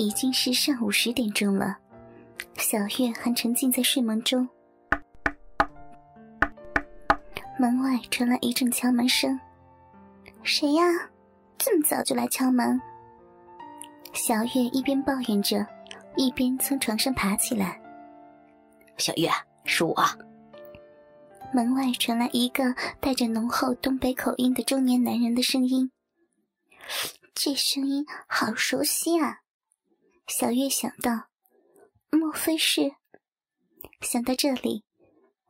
[0.00, 1.76] 已经是上午十点钟了，
[2.56, 4.48] 小月还沉浸在睡梦中。
[7.58, 9.38] 门外传来一阵敲门声
[10.42, 10.82] ，“谁呀？
[11.58, 12.80] 这么早就来敲门？”
[14.14, 15.66] 小月一边抱怨着，
[16.16, 17.78] 一边从床上爬起来。
[18.96, 19.28] “小月，
[19.66, 19.94] 是我。”
[21.52, 25.92] 门外传来一个带着浓厚东北口音的中年男人的声音。
[27.34, 29.40] 这声音好熟悉啊！
[30.30, 31.26] 小月想到，
[32.10, 32.92] 莫非是？
[34.00, 34.84] 想到这里，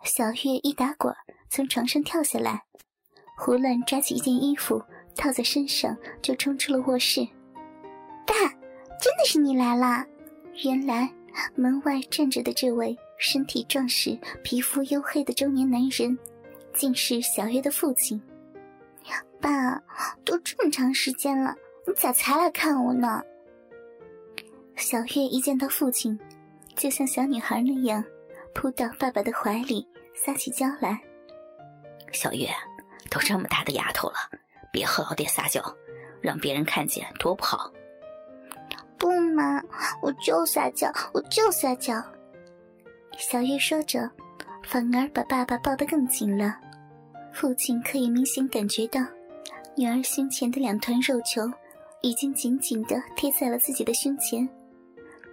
[0.05, 1.15] 小月一打滚
[1.51, 2.63] 从床上跳下来，
[3.37, 4.83] 胡乱抓起一件衣服
[5.15, 7.21] 套在身上，就冲出了卧室。
[8.27, 8.35] 爸，
[8.99, 10.03] 真的是你来了！
[10.65, 11.13] 原来
[11.55, 16.19] 门外站着的这位身体壮实、皮肤黝黑的中年男人，
[16.73, 18.19] 竟是小月的父亲。
[19.43, 19.79] 爸，
[20.25, 21.55] 都这么长时间了。
[21.87, 23.23] 你咋才来看我呢？
[24.81, 26.19] 小月一见到父亲，
[26.75, 28.03] 就像小女孩那样，
[28.55, 30.99] 扑到爸爸的怀里，撒起娇来。
[32.13, 32.49] 小月，
[33.11, 34.15] 都这么大的丫头了，
[34.73, 35.63] 别和老爹撒娇，
[36.23, 37.71] 让别人看见多不好。
[38.99, 39.63] 不嘛，
[40.01, 42.03] 我就撒娇，我就撒娇。
[43.19, 44.11] 小月说着，
[44.65, 46.57] 反而把爸爸抱得更紧了。
[47.35, 48.99] 父亲可以明显感觉到，
[49.77, 51.43] 女儿胸前的两团肉球。
[52.03, 54.49] 已经紧紧地贴在了自己的胸前，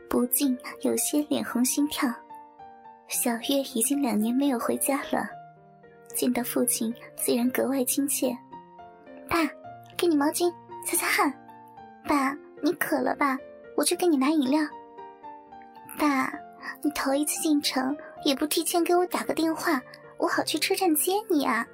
[0.10, 2.12] 不禁有些脸红心跳。
[3.08, 5.30] 小月已经两年没有回家了，
[6.16, 8.36] 见到父亲自然格外亲切。
[9.30, 9.38] 爸，
[9.96, 10.52] 给你毛巾
[10.86, 11.34] 擦擦汗。
[12.06, 13.38] 爸，你渴了吧？
[13.76, 14.62] 我去给你拿饮料。
[15.98, 16.34] 爸，
[16.82, 19.82] 你头一次进城也不提前给我打个电话，
[20.18, 21.66] 我好去车站接你啊。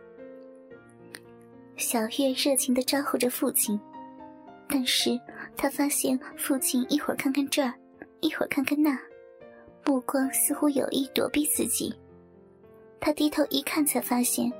[1.77, 3.79] 小月热情地招呼着父亲。
[4.69, 5.19] 但是
[5.55, 7.73] 他发现父亲一会儿看看这儿，
[8.23, 8.97] 一会儿看看那，
[9.85, 11.93] 目光似乎有意躲避自己。
[12.99, 14.51] 他低头一看，才发现，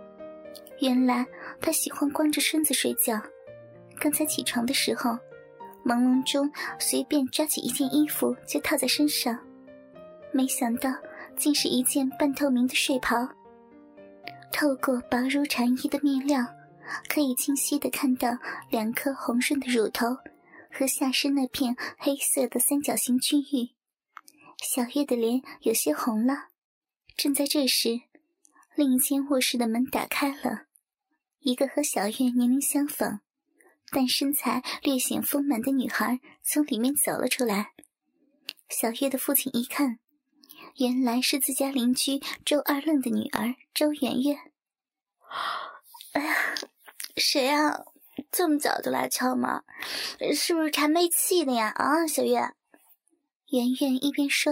[0.80, 1.26] 原来
[1.62, 3.20] 他喜欢光着身子睡觉。
[3.98, 5.18] 刚才起床的时候，
[5.86, 9.40] 朦胧中随便抓起一件衣服就套在身上，
[10.32, 10.94] 没想到
[11.38, 13.28] 竟是一件半透明的睡袍。
[14.52, 16.46] 透过薄如蝉衣的面料。
[17.08, 18.38] 可以清晰的看到
[18.70, 20.08] 两颗红润的乳头
[20.74, 23.76] 和下身那片黑色的三角形区域，
[24.64, 26.48] 小月的脸有些红了。
[27.16, 28.02] 正在这时，
[28.76, 30.66] 另一间卧室的门打开了，
[31.42, 33.20] 一个和小月年龄相仿，
[33.92, 37.74] 但身材略显丰满的女孩从里面走了出来。
[38.68, 40.00] 小月的父亲一看，
[40.78, 44.52] 原来是自家邻居周二愣的女儿周圆圆。
[46.14, 46.36] 哎呀！
[47.16, 47.86] 谁呀？
[48.36, 49.64] 这么早就来敲门，
[50.36, 51.68] 是不是馋没气的呀？
[51.76, 52.40] 啊，小月，
[53.52, 54.52] 圆圆一边说，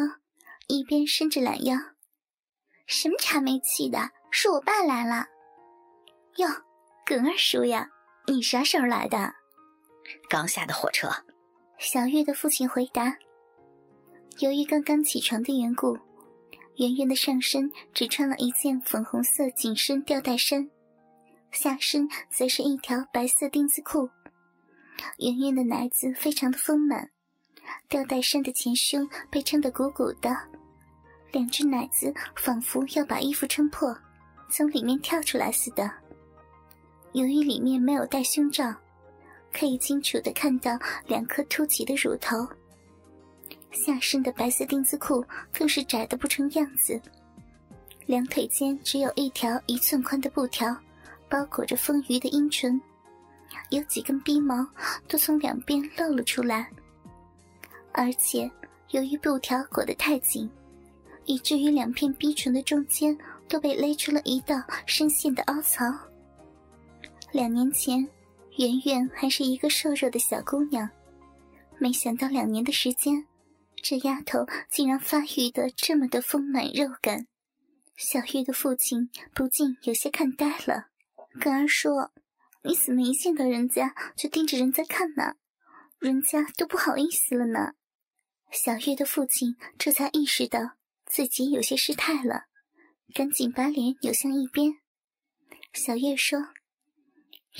[0.68, 1.76] 一边伸着懒腰。
[2.86, 4.12] 什么馋没气的？
[4.30, 5.26] 是我爸来了。
[6.36, 6.48] 哟，
[7.04, 7.90] 耿二叔呀，
[8.28, 9.34] 你啥时候来的？
[10.30, 11.10] 刚下的火车。
[11.80, 13.18] 小月的父亲回答。
[14.38, 15.98] 由于刚刚起床的缘故，
[16.76, 20.70] 圆圆的上身只穿了一件粉红色紧身吊带衫。
[21.52, 24.10] 下身则是一条白色丁字裤，
[25.20, 27.10] 圆圆的奶子非常的丰满，
[27.90, 30.36] 吊带衫的前胸被撑得鼓鼓的，
[31.32, 33.96] 两只奶子仿佛要把衣服撑破，
[34.50, 35.92] 从里面跳出来似的。
[37.12, 38.74] 由于里面没有戴胸罩，
[39.54, 42.48] 可以清楚的看到两颗凸起的乳头。
[43.72, 45.24] 下身的白色丁字裤
[45.54, 47.00] 更是窄的不成样子，
[48.06, 50.76] 两腿间只有一条一寸宽的布条。
[51.32, 52.80] 包裹着丰腴的阴唇，
[53.70, 54.68] 有几根鼻毛
[55.08, 56.70] 都从两边露了出来，
[57.94, 58.52] 而且
[58.90, 60.52] 由于布条裹得太紧，
[61.24, 65.86] 以至于两片逼唇的中间都被勒出了一道深陷的凹槽。
[67.32, 68.06] 两年前，
[68.58, 70.90] 圆圆还是一个瘦弱的小姑娘，
[71.78, 73.26] 没想到两年的时间，
[73.82, 77.26] 这丫头竟然发育的这么的丰满肉感，
[77.96, 80.91] 小月的父亲不禁有些看呆了。
[81.40, 82.12] 耿儿说
[82.64, 85.36] ：“你怎么一见到人家就盯着人家看呢？
[85.98, 87.74] 人家都不好意思了呢。”
[88.52, 90.72] 小月的父亲这才意识到
[91.06, 92.44] 自己有些失态了，
[93.14, 94.74] 赶紧把脸扭向一边。
[95.74, 96.38] 小月说：“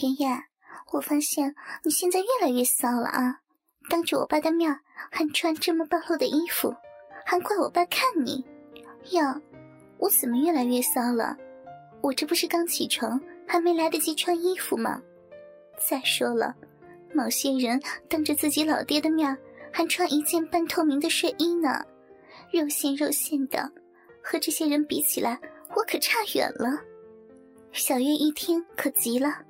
[0.02, 0.44] 圆圆，
[0.92, 3.40] 我发现你现在越来越骚了啊！
[3.90, 6.76] 当着我爸的面还穿这么暴露的衣服，
[7.26, 8.46] 还怪我爸看你。
[9.12, 9.42] 哟，
[9.98, 11.38] 我怎么越来越骚了？
[12.04, 13.20] 我这不是刚起床？”
[13.52, 15.02] 还没来得及穿衣服吗？
[15.90, 16.56] 再说了，
[17.14, 17.78] 某些人
[18.08, 19.38] 当着自己老爹的面
[19.74, 21.86] 还穿一件半透明的睡衣呢，
[22.54, 23.70] 肉线肉线的，
[24.24, 25.38] 和这些人比起来，
[25.76, 26.80] 我可差远了。
[27.74, 29.42] 小月一听可急了：“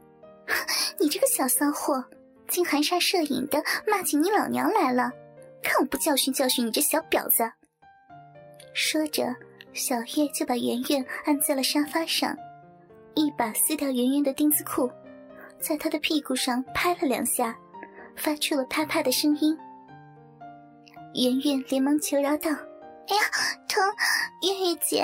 [0.98, 2.04] 你这个小骚货，
[2.48, 5.12] 竟含沙射影的骂起你老娘来了！
[5.62, 7.44] 看我不教训教训你这小婊子！”
[8.74, 9.36] 说着，
[9.74, 12.36] 小月就把圆圆按在了沙发上，
[13.16, 14.90] 一把撕掉圆圆的丁字裤，
[15.60, 17.58] 在她的屁股上拍了两下，
[18.16, 19.58] 发出了啪啪的声音。
[21.14, 22.50] 圆圆连忙求饶道
[23.08, 23.22] ：“哎呀，
[23.68, 23.84] 疼！
[24.42, 25.04] 月月姐，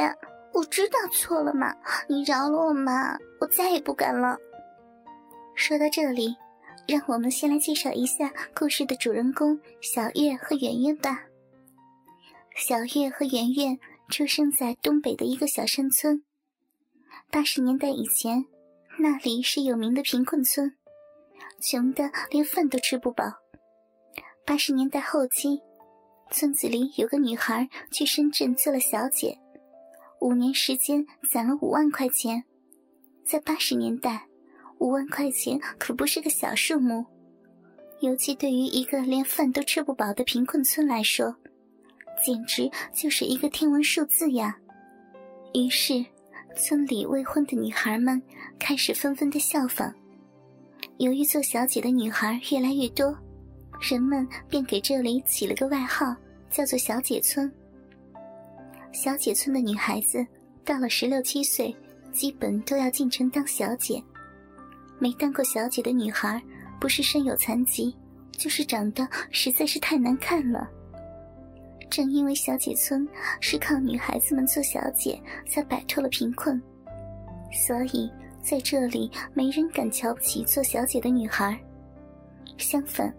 [0.54, 1.76] 我知道错了嘛，
[2.08, 4.38] 你饶了我嘛，我再也不敢了。”
[5.56, 6.36] 说到这里，
[6.88, 11.24] 让我们先来介绍一下故事的主人公小月和圆圆吧。
[12.56, 13.78] 小月和圆圆
[14.10, 16.24] 出生在东北的一个小山村。
[17.30, 18.46] 八十年代以前，
[19.00, 20.74] 那里是有名的贫困村，
[21.62, 23.26] 穷的连饭都吃不饱。
[24.46, 25.62] 八十年代后期。
[26.30, 29.38] 村子里有个女孩去深圳做了小姐，
[30.20, 32.44] 五年时间攒了五万块钱。
[33.24, 34.28] 在八十年代，
[34.80, 37.06] 五万块钱可不是个小数目，
[38.02, 41.34] 尤其对于一个连饭都吃不饱的贫困村来说，
[42.22, 44.58] 简直就是一个天文数字呀。
[45.54, 46.06] 于是，
[46.58, 48.22] 村里未婚的女孩们
[48.60, 49.94] 开始纷纷的效仿。
[50.98, 53.18] 由于做小姐的女孩越来越多。
[53.80, 56.16] 人们便给这里起了个外号，
[56.50, 57.52] 叫做“小姐村”。
[58.92, 60.26] 小姐村的女孩子
[60.66, 61.76] 到了十六七岁，
[62.12, 64.04] 基本都要进城当小姐。
[64.98, 66.42] 没当过小姐的女孩，
[66.82, 67.96] 不是身有残疾，
[68.32, 70.68] 就是长得实在是太难看了。
[71.90, 73.08] 正因为小姐村
[73.40, 76.62] 是靠女孩子们做小姐才摆脱了贫困，
[77.52, 78.12] 所以
[78.42, 81.58] 在这里没人敢瞧不起做小姐的女孩。
[82.58, 83.14] 相反，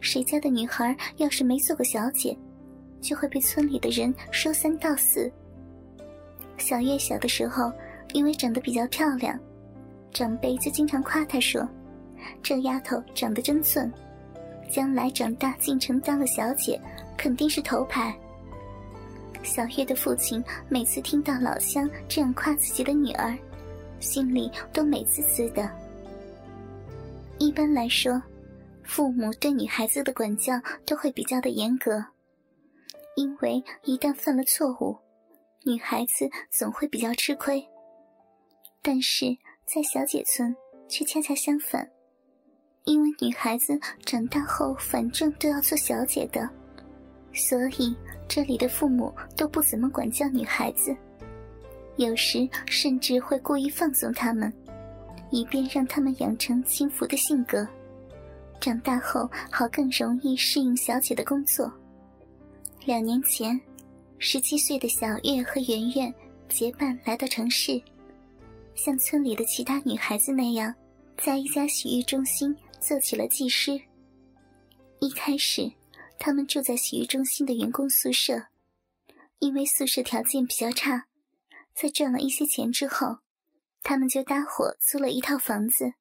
[0.00, 2.36] 谁家的女孩要是没做过小姐，
[3.00, 5.30] 就会被村里的人说三道四。
[6.58, 7.72] 小月小的时候，
[8.12, 9.38] 因为长得比较漂亮，
[10.12, 11.68] 长辈就经常夸她说
[12.42, 13.90] ：“这丫头长得真俊，
[14.72, 16.80] 将来长大进城当了小姐，
[17.16, 18.12] 肯定是头牌。”
[19.44, 23.36] 小月的父亲每次听到老乡这样夸自己的女儿，
[24.00, 25.70] 心里都美滋滋的。
[27.38, 28.20] 一般来说。
[28.84, 32.04] 父母对女孩子的管教都会比较的严格，
[33.14, 34.98] 因为一旦犯了错误，
[35.64, 37.64] 女孩子总会比较吃亏。
[38.82, 39.26] 但是
[39.64, 40.54] 在小姐村
[40.88, 41.88] 却恰恰相反，
[42.84, 46.48] 因为女孩子长大后反正都要做小姐的，
[47.32, 47.94] 所以
[48.28, 50.94] 这里的父母都不怎么管教女孩子，
[51.96, 54.52] 有时甚至会故意放纵她们，
[55.30, 57.66] 以便让她们养成轻浮的性格。
[58.60, 61.72] 长大后好更容易适应小姐的工作。
[62.84, 63.60] 两年前，
[64.18, 66.12] 十七岁的小月和圆圆
[66.48, 67.80] 结伴来到城市，
[68.74, 70.74] 像村里的其他女孩子那样，
[71.16, 73.80] 在一家洗浴中心做起了技师。
[75.00, 75.72] 一开始，
[76.18, 78.48] 他们住在洗浴中心的员工宿舍，
[79.38, 81.06] 因为宿舍条件比较差，
[81.74, 83.18] 在赚了一些钱之后，
[83.82, 85.94] 他们就搭伙租了一套房子。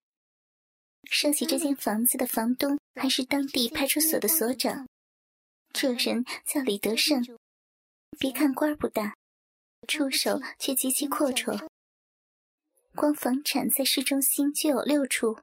[1.03, 4.87] 说起这间房子的房东，还是当地派出所的所长，
[5.71, 7.23] 这人叫李德胜。
[8.19, 9.15] 别看官不大，
[9.87, 11.67] 出手却极其阔绰。
[12.95, 15.37] 光房产在市中心就有六处，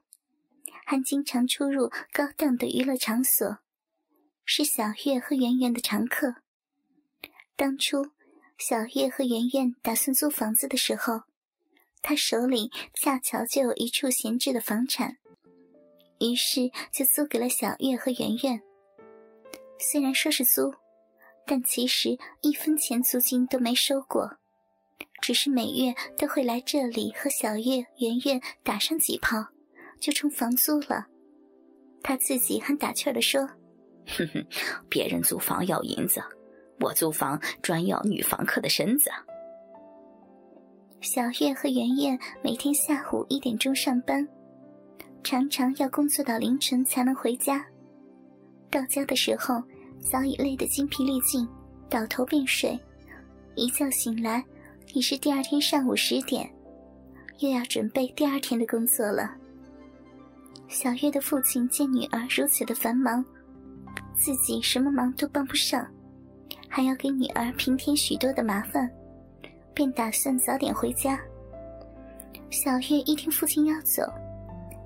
[0.89, 3.59] 还经常出入高档的娱乐场所，
[4.43, 6.37] 是小月和圆圆的常客。
[7.55, 8.07] 当初，
[8.57, 11.25] 小月和圆圆打算租房子的时候，
[12.01, 15.17] 他手里恰巧就有一处闲置的房产。
[16.19, 18.59] 于是就租给了小月和圆圆。
[19.77, 20.73] 虽然说是租，
[21.45, 24.39] 但其实一分钱租金都没收过，
[25.21, 29.49] 只是每月都会来这里和小月、圆圆打上几炮，
[29.99, 31.05] 就成房租了。
[32.01, 33.45] 他自己还打趣的说
[34.07, 34.45] ：“哼哼，
[34.89, 36.21] 别人租房要银子，
[36.79, 39.09] 我租房专要女房客的身子。”
[41.01, 44.27] 小月和圆圆每天下午一点钟上班。
[45.21, 47.65] 常常要工作到凌晨才能回家，
[48.71, 49.61] 到家的时候
[49.99, 51.47] 早已累得精疲力尽，
[51.89, 52.79] 倒头便睡。
[53.55, 54.41] 一觉醒来
[54.93, 56.49] 已是第二天上午十点，
[57.39, 59.35] 又要准备第二天的工作了。
[60.69, 63.25] 小月的父亲见女儿如此的繁忙，
[64.15, 65.83] 自己什么忙都帮不上，
[66.67, 68.87] 还要给女儿平添许多的麻烦，
[69.73, 71.19] 便打算早点回家。
[72.51, 74.03] 小月一听父亲要走。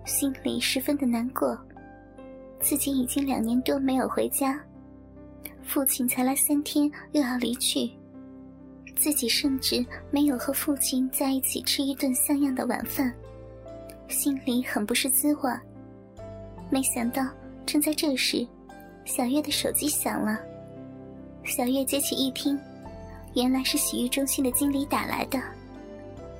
[0.05, 1.57] 心里十分的难过，
[2.59, 4.59] 自己已经两年多没有回家，
[5.63, 7.91] 父亲才来三天又要离去，
[8.95, 13.13] 自己甚至没有和父亲在一起吃一顿像样的晚饭，
[14.07, 15.51] 心里很不是滋味。
[16.73, 17.23] 没想到，
[17.67, 18.47] 正在这时，
[19.05, 20.39] 小月的手机响了。
[21.45, 22.59] 小月接起一听，
[23.35, 25.39] 原来是洗浴中心的经理打来的。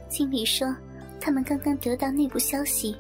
[0.09, 0.75] 经理说，
[1.21, 2.95] 他们刚刚得到内部消息，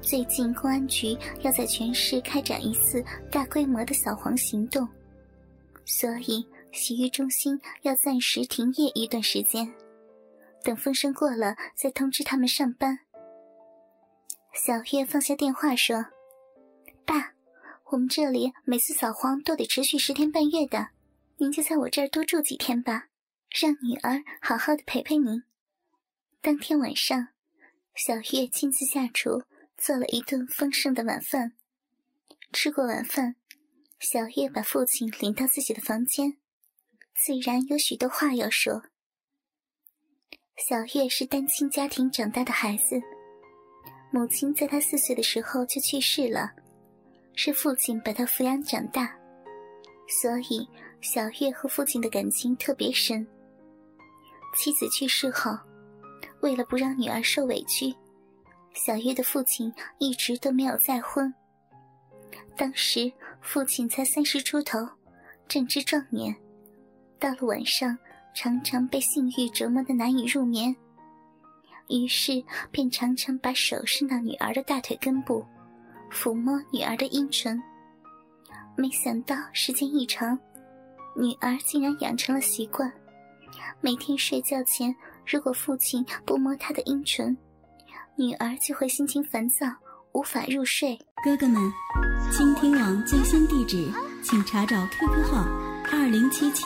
[0.00, 4.88] 最近公安局要在全市开展一次大规模的扫黄行动。
[5.84, 9.70] 所以，洗浴中心要暂时停业一段时间，
[10.64, 12.98] 等风声过了再通知他们上班。
[14.54, 16.02] 小月放下电话说：“，
[17.92, 20.88] 我们这里每次扫黄都得持续十天半月的，
[21.36, 23.08] 您就在我这儿多住几天吧，
[23.48, 25.44] 让女儿好好的陪陪您。”
[26.42, 27.28] 当天晚上，
[27.94, 29.44] 小月亲自下厨
[29.78, 31.52] 做了一顿丰盛的晚饭。
[32.52, 33.36] 吃过晚饭。
[33.98, 36.36] 小月把父亲领到自己的房间，
[37.14, 38.82] 自然有许多话要说。
[40.56, 43.00] 小月是单亲家庭长大的孩子，
[44.12, 46.52] 母亲在她四岁的时候就去世了，
[47.36, 49.14] 是父亲把他抚养长大，
[50.08, 50.66] 所以
[51.02, 53.24] 小月和父亲的感情特别深。
[54.56, 55.56] 妻子去世后，
[56.40, 57.94] 为了不让女儿受委屈，
[58.72, 61.32] 小月的父亲一直都没有再婚。
[62.56, 63.12] 当时
[63.42, 64.88] 父亲才三十出头，
[65.46, 66.34] 正值壮年，
[67.18, 67.96] 到了晚上
[68.34, 70.74] 常常被性欲折磨的难以入眠，
[71.90, 75.44] 于是便常常把手伸到女儿的大腿根部，
[76.10, 77.60] 抚摸女儿的阴唇。
[78.76, 80.38] 没想到时间一长，
[81.16, 82.92] 女儿竟然养成了习惯，
[83.80, 84.94] 每天睡觉前
[85.26, 87.36] 如果父亲不摸她的阴唇，
[88.16, 89.66] 女儿就会心情烦躁，
[90.12, 90.98] 无法入睡。
[91.24, 91.60] 哥哥们。
[92.32, 93.88] 倾听网最新地址，
[94.20, 95.44] 请查找 QQ 号
[95.92, 96.64] 二零七七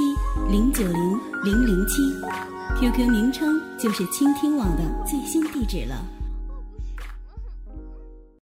[0.48, 2.02] 零九零零零七
[2.78, 6.02] ，QQ 名称就是倾听网的最新地址了。